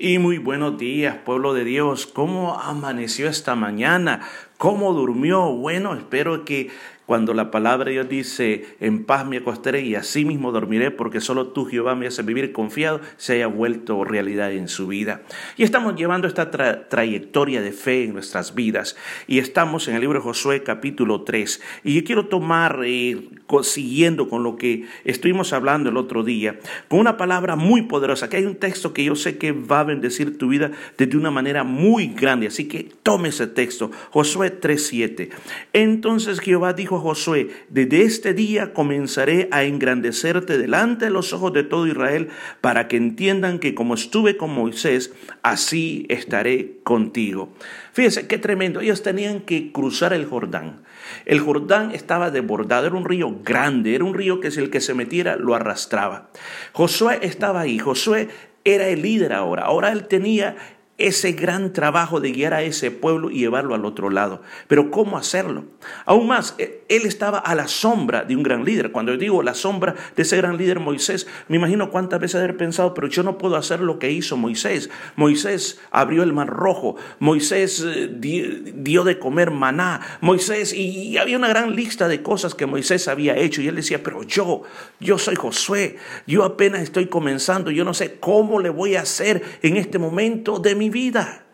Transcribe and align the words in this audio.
Y 0.00 0.20
muy 0.20 0.38
buenos 0.38 0.78
días, 0.78 1.16
pueblo 1.24 1.54
de 1.54 1.64
Dios. 1.64 2.06
¿Cómo 2.06 2.60
amaneció 2.60 3.28
esta 3.28 3.56
mañana? 3.56 4.20
¿Cómo 4.56 4.92
durmió? 4.92 5.50
Bueno, 5.50 5.92
espero 5.92 6.44
que 6.44 6.70
cuando 7.04 7.34
la 7.34 7.50
palabra 7.50 7.86
de 7.86 7.92
Dios 7.94 8.08
dice, 8.08 8.76
en 8.78 9.04
paz 9.06 9.26
me 9.26 9.38
acostaré 9.38 9.80
y 9.80 9.96
así 9.96 10.24
mismo 10.24 10.52
dormiré, 10.52 10.92
porque 10.92 11.20
solo 11.20 11.48
tú, 11.48 11.64
Jehová, 11.64 11.96
me 11.96 12.06
haces 12.06 12.24
vivir 12.24 12.52
confiado, 12.52 13.00
se 13.16 13.32
haya 13.32 13.48
vuelto 13.48 14.04
realidad 14.04 14.52
en 14.52 14.68
su 14.68 14.86
vida. 14.86 15.22
Y 15.56 15.64
estamos 15.64 15.96
llevando 15.96 16.28
esta 16.28 16.48
trayectoria 16.88 17.60
de 17.60 17.72
fe 17.72 18.04
en 18.04 18.12
nuestras 18.12 18.54
vidas. 18.54 18.96
Y 19.26 19.40
estamos 19.40 19.88
en 19.88 19.96
el 19.96 20.02
libro 20.02 20.20
de 20.20 20.24
Josué 20.24 20.62
capítulo 20.62 21.22
3. 21.22 21.60
Y 21.82 21.94
yo 21.94 22.04
quiero 22.04 22.26
tomar, 22.26 22.82
eh, 22.84 23.30
siguiendo 23.62 24.28
con 24.28 24.42
lo 24.42 24.56
que 24.56 24.84
estuvimos 25.04 25.52
hablando 25.52 25.90
el 25.90 25.96
otro 25.96 26.22
día, 26.22 26.58
con 26.88 27.00
una 27.00 27.16
palabra 27.16 27.56
muy 27.56 27.82
poderosa, 27.82 28.28
que 28.28 28.38
hay 28.38 28.44
un 28.44 28.56
texto 28.56 28.92
que 28.92 29.04
yo 29.04 29.16
sé 29.16 29.38
que 29.38 29.52
va 29.52 29.80
a 29.80 29.84
bendecir 29.84 30.38
tu 30.38 30.48
vida 30.48 30.70
de 30.96 31.16
una 31.16 31.30
manera 31.30 31.64
muy 31.64 32.08
grande. 32.08 32.46
Así 32.46 32.68
que 32.68 32.88
tome 33.02 33.28
ese 33.28 33.46
texto, 33.46 33.90
Josué 34.10 34.60
3.7. 34.60 35.30
Entonces 35.72 36.40
Jehová 36.40 36.72
dijo 36.72 37.00
Josué, 37.00 37.48
desde 37.68 38.02
este 38.02 38.34
día 38.34 38.72
comenzaré 38.72 39.48
a 39.50 39.64
engrandecerte 39.64 40.58
delante 40.58 41.06
de 41.06 41.10
los 41.10 41.32
ojos 41.32 41.52
de 41.52 41.64
todo 41.64 41.86
Israel, 41.86 42.28
para 42.60 42.88
que 42.88 42.96
entiendan 42.96 43.58
que 43.58 43.74
como 43.74 43.94
estuve 43.94 44.36
con 44.36 44.54
Moisés, 44.54 45.12
así 45.42 46.06
estaré 46.08 46.78
contigo. 46.84 47.52
Fíjense 47.92 48.26
qué 48.26 48.38
tremendo. 48.38 48.80
Ellos 48.80 49.02
tenían 49.02 49.40
que 49.40 49.72
cruzar 49.72 50.12
el 50.12 50.26
Jordán. 50.26 50.82
El 51.24 51.40
Jordán 51.40 51.92
estaba 51.92 52.30
desbordado, 52.30 52.86
era 52.86 52.96
un 52.96 53.04
río 53.04 53.37
grande, 53.42 53.94
era 53.94 54.04
un 54.04 54.14
río 54.14 54.40
que 54.40 54.50
si 54.50 54.60
el 54.60 54.70
que 54.70 54.80
se 54.80 54.94
metiera 54.94 55.36
lo 55.36 55.54
arrastraba. 55.54 56.30
Josué 56.72 57.18
estaba 57.22 57.60
ahí, 57.60 57.78
Josué 57.78 58.28
era 58.64 58.88
el 58.88 59.02
líder 59.02 59.32
ahora, 59.32 59.64
ahora 59.64 59.92
él 59.92 60.08
tenía 60.08 60.56
ese 60.98 61.30
gran 61.32 61.72
trabajo 61.72 62.20
de 62.20 62.32
guiar 62.32 62.54
a 62.54 62.62
ese 62.62 62.90
pueblo 62.90 63.30
y 63.30 63.38
llevarlo 63.38 63.76
al 63.76 63.84
otro 63.84 64.10
lado. 64.10 64.42
Pero 64.66 64.90
¿cómo 64.90 65.16
hacerlo? 65.16 65.64
Aún 66.04 66.26
más, 66.26 66.56
e, 66.58 66.82
él 66.88 67.06
estaba 67.06 67.38
a 67.38 67.54
la 67.54 67.68
sombra 67.68 68.24
de 68.24 68.34
un 68.34 68.42
gran 68.42 68.64
líder. 68.64 68.90
Cuando 68.90 69.16
digo 69.16 69.44
la 69.44 69.54
sombra 69.54 69.94
de 70.16 70.22
ese 70.22 70.36
gran 70.36 70.56
líder 70.56 70.80
Moisés, 70.80 71.28
me 71.46 71.56
imagino 71.56 71.90
cuántas 71.90 72.18
veces 72.18 72.36
haber 72.36 72.56
pensado, 72.56 72.94
pero 72.94 73.06
yo 73.06 73.22
no 73.22 73.38
puedo 73.38 73.54
hacer 73.54 73.78
lo 73.80 74.00
que 74.00 74.10
hizo 74.10 74.36
Moisés. 74.36 74.90
Moisés 75.14 75.80
abrió 75.92 76.24
el 76.24 76.32
mar 76.32 76.48
rojo, 76.48 76.96
Moisés 77.20 77.84
eh, 77.86 78.10
dio 78.10 79.04
de 79.04 79.20
comer 79.20 79.52
maná, 79.52 80.00
Moisés, 80.20 80.72
y 80.72 81.16
había 81.16 81.36
una 81.36 81.48
gran 81.48 81.76
lista 81.76 82.08
de 82.08 82.22
cosas 82.24 82.56
que 82.56 82.66
Moisés 82.66 83.06
había 83.06 83.36
hecho. 83.36 83.62
Y 83.62 83.68
él 83.68 83.76
decía, 83.76 84.02
pero 84.02 84.24
yo, 84.24 84.62
yo 84.98 85.16
soy 85.16 85.36
Josué, 85.36 85.96
yo 86.26 86.42
apenas 86.42 86.82
estoy 86.82 87.06
comenzando, 87.06 87.70
yo 87.70 87.84
no 87.84 87.94
sé 87.94 88.18
cómo 88.18 88.58
le 88.58 88.70
voy 88.70 88.96
a 88.96 89.02
hacer 89.02 89.42
en 89.62 89.76
este 89.76 90.00
momento 90.00 90.58
de 90.58 90.74
mi 90.74 90.87
vida. 90.90 91.44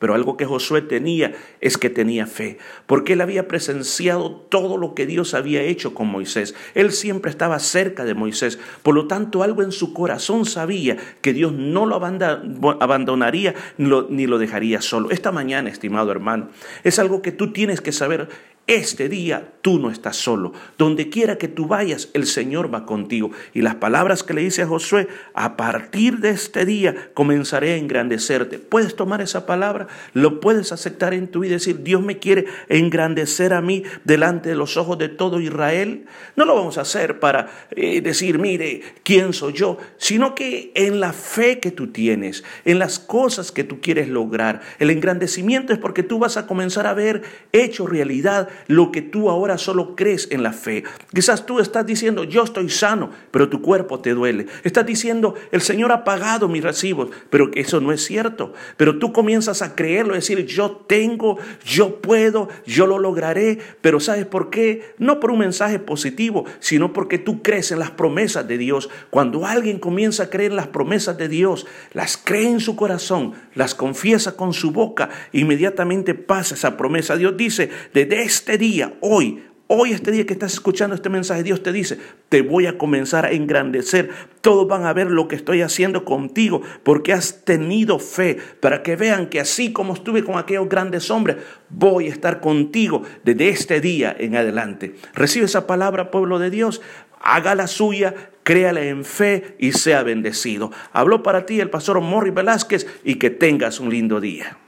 Pero 0.00 0.14
algo 0.14 0.36
que 0.36 0.44
Josué 0.44 0.82
tenía 0.82 1.34
es 1.62 1.78
que 1.78 1.88
tenía 1.88 2.26
fe, 2.26 2.58
porque 2.86 3.14
él 3.14 3.22
había 3.22 3.48
presenciado 3.48 4.32
todo 4.32 4.76
lo 4.76 4.94
que 4.94 5.06
Dios 5.06 5.32
había 5.32 5.62
hecho 5.62 5.94
con 5.94 6.08
Moisés. 6.08 6.54
Él 6.74 6.92
siempre 6.92 7.30
estaba 7.30 7.58
cerca 7.58 8.04
de 8.04 8.12
Moisés. 8.12 8.58
Por 8.82 8.94
lo 8.94 9.06
tanto, 9.06 9.42
algo 9.42 9.62
en 9.62 9.72
su 9.72 9.94
corazón 9.94 10.44
sabía 10.44 10.98
que 11.22 11.32
Dios 11.32 11.52
no 11.52 11.86
lo 11.86 11.94
abandonaría 11.96 13.54
ni 13.78 14.26
lo 14.26 14.38
dejaría 14.38 14.82
solo. 14.82 15.10
Esta 15.10 15.32
mañana, 15.32 15.70
estimado 15.70 16.10
hermano, 16.10 16.50
es 16.82 16.98
algo 16.98 17.22
que 17.22 17.32
tú 17.32 17.52
tienes 17.52 17.80
que 17.80 17.92
saber 17.92 18.28
este 18.66 19.08
día 19.08 19.52
tú 19.60 19.78
no 19.78 19.90
estás 19.90 20.16
solo. 20.16 20.52
Donde 20.78 21.08
quiera 21.08 21.36
que 21.36 21.48
tú 21.48 21.66
vayas, 21.66 22.08
el 22.14 22.26
Señor 22.26 22.72
va 22.72 22.86
contigo. 22.86 23.30
Y 23.52 23.62
las 23.62 23.76
palabras 23.76 24.22
que 24.22 24.34
le 24.34 24.42
dice 24.42 24.62
a 24.62 24.66
Josué, 24.66 25.08
a 25.34 25.56
partir 25.56 26.18
de 26.18 26.30
este 26.30 26.64
día 26.64 27.10
comenzaré 27.14 27.72
a 27.72 27.76
engrandecerte. 27.76 28.58
¿Puedes 28.58 28.96
tomar 28.96 29.20
esa 29.20 29.46
palabra? 29.46 29.86
¿Lo 30.12 30.40
puedes 30.40 30.72
aceptar 30.72 31.14
en 31.14 31.28
tu 31.28 31.40
vida 31.40 31.52
y 31.52 31.54
decir, 31.54 31.82
Dios 31.82 32.02
me 32.02 32.18
quiere 32.18 32.46
engrandecer 32.68 33.52
a 33.52 33.60
mí 33.60 33.82
delante 34.04 34.48
de 34.48 34.56
los 34.56 34.76
ojos 34.76 34.98
de 34.98 35.08
todo 35.08 35.40
Israel? 35.40 36.06
No 36.36 36.44
lo 36.44 36.54
vamos 36.54 36.78
a 36.78 36.82
hacer 36.82 37.20
para 37.20 37.48
eh, 37.70 38.00
decir, 38.00 38.38
mire, 38.38 38.82
¿quién 39.02 39.32
soy 39.32 39.52
yo? 39.52 39.78
Sino 39.98 40.34
que 40.34 40.72
en 40.74 41.00
la 41.00 41.12
fe 41.12 41.58
que 41.58 41.70
tú 41.70 41.88
tienes, 41.88 42.44
en 42.64 42.78
las 42.78 42.98
cosas 42.98 43.52
que 43.52 43.64
tú 43.64 43.80
quieres 43.80 44.08
lograr, 44.08 44.62
el 44.78 44.90
engrandecimiento 44.90 45.72
es 45.72 45.78
porque 45.78 46.02
tú 46.02 46.18
vas 46.18 46.36
a 46.36 46.46
comenzar 46.46 46.86
a 46.86 46.94
ver 46.94 47.22
hecho 47.52 47.86
realidad 47.86 48.48
lo 48.66 48.92
que 48.92 49.02
tú 49.02 49.30
ahora 49.30 49.58
solo 49.58 49.96
crees 49.96 50.28
en 50.30 50.42
la 50.42 50.52
fe. 50.52 50.84
Quizás 51.12 51.46
tú 51.46 51.60
estás 51.60 51.86
diciendo, 51.86 52.24
yo 52.24 52.42
estoy 52.42 52.68
sano, 52.68 53.10
pero 53.30 53.48
tu 53.48 53.62
cuerpo 53.62 54.00
te 54.00 54.14
duele. 54.14 54.46
Estás 54.62 54.86
diciendo, 54.86 55.34
el 55.52 55.62
Señor 55.62 55.92
ha 55.92 56.04
pagado 56.04 56.48
mis 56.48 56.62
recibos, 56.62 57.10
pero 57.30 57.50
eso 57.54 57.80
no 57.80 57.92
es 57.92 58.04
cierto. 58.04 58.52
Pero 58.76 58.98
tú 58.98 59.12
comienzas 59.12 59.62
a 59.62 59.74
creerlo, 59.74 60.14
decir, 60.14 60.44
yo 60.46 60.70
tengo, 60.86 61.38
yo 61.64 62.00
puedo, 62.00 62.48
yo 62.66 62.86
lo 62.86 62.98
lograré. 62.98 63.58
Pero 63.80 64.00
¿sabes 64.00 64.26
por 64.26 64.50
qué? 64.50 64.94
No 64.98 65.20
por 65.20 65.30
un 65.30 65.38
mensaje 65.38 65.78
positivo, 65.78 66.44
sino 66.60 66.92
porque 66.92 67.18
tú 67.18 67.42
crees 67.42 67.72
en 67.72 67.78
las 67.78 67.90
promesas 67.90 68.46
de 68.46 68.58
Dios. 68.58 68.90
Cuando 69.10 69.46
alguien 69.46 69.78
comienza 69.78 70.24
a 70.24 70.30
creer 70.30 70.52
en 70.52 70.56
las 70.56 70.68
promesas 70.68 71.16
de 71.18 71.28
Dios, 71.28 71.66
las 71.92 72.16
cree 72.16 72.48
en 72.48 72.60
su 72.60 72.76
corazón, 72.76 73.32
las 73.54 73.74
confiesa 73.74 74.36
con 74.36 74.52
su 74.52 74.70
boca, 74.70 75.10
inmediatamente 75.32 76.14
pasa 76.14 76.54
esa 76.54 76.76
promesa. 76.76 77.16
Dios 77.16 77.36
dice, 77.36 77.70
desde 77.92 78.22
este 78.22 78.43
este 78.44 78.58
día, 78.58 78.92
hoy, 79.00 79.42
Hoy, 79.66 79.92
este 79.92 80.10
día 80.10 80.26
que 80.26 80.34
estás 80.34 80.52
escuchando 80.52 80.94
este 80.94 81.08
mensaje, 81.08 81.42
Dios 81.42 81.62
te 81.62 81.72
dice, 81.72 81.98
te 82.28 82.42
voy 82.42 82.66
a 82.66 82.76
comenzar 82.76 83.24
a 83.24 83.30
engrandecer. 83.30 84.10
Todos 84.42 84.68
van 84.68 84.84
a 84.84 84.92
ver 84.92 85.10
lo 85.10 85.26
que 85.26 85.36
estoy 85.36 85.62
haciendo 85.62 86.04
contigo 86.04 86.60
porque 86.82 87.14
has 87.14 87.46
tenido 87.46 87.98
fe 87.98 88.36
para 88.60 88.82
que 88.82 88.94
vean 88.96 89.30
que 89.30 89.40
así 89.40 89.72
como 89.72 89.94
estuve 89.94 90.22
con 90.22 90.36
aquellos 90.36 90.68
grandes 90.68 91.10
hombres, 91.10 91.38
voy 91.70 92.08
a 92.08 92.10
estar 92.10 92.42
contigo 92.42 93.04
desde 93.24 93.48
este 93.48 93.80
día 93.80 94.14
en 94.16 94.36
adelante. 94.36 94.96
Recibe 95.14 95.46
esa 95.46 95.66
palabra, 95.66 96.10
pueblo 96.10 96.38
de 96.38 96.50
Dios. 96.50 96.82
Haga 97.22 97.54
la 97.54 97.66
suya, 97.66 98.14
créale 98.42 98.90
en 98.90 99.06
fe 99.06 99.56
y 99.58 99.72
sea 99.72 100.02
bendecido. 100.02 100.72
Habló 100.92 101.22
para 101.22 101.46
ti 101.46 101.58
el 101.60 101.70
pastor 101.70 102.02
Morri 102.02 102.32
Velázquez 102.32 102.86
y 103.02 103.14
que 103.14 103.30
tengas 103.30 103.80
un 103.80 103.88
lindo 103.88 104.20
día. 104.20 104.58